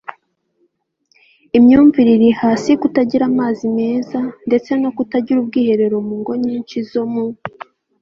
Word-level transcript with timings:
imyumvire 1.57 2.09
iri 2.17 2.29
hasi 2.41 2.71
kutagira 2.81 3.23
amazi 3.31 3.63
meza 3.77 4.19
ndetse 4.47 4.69
no 4.81 4.89
kutagira 4.97 5.37
ubwiherero 5.39 5.95
mu 6.07 6.15
ngo 6.21 6.33
nyinshi 6.45 6.77
zo 6.91 7.03
mu 7.11 7.25